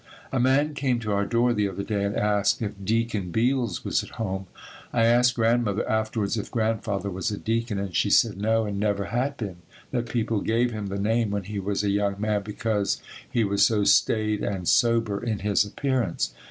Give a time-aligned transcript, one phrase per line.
[0.31, 4.01] '"A man came to our door the other day and asked if "Deacon" Beals was
[4.03, 4.47] at home.
[4.91, 9.05] I asked Grandmother afterwards if Grandfather was a Deacon and she said no and never
[9.13, 9.57] had been,
[9.91, 13.63] that people gave him the name when he was a young man because he was
[13.63, 16.33] so staid and sober in his appearance.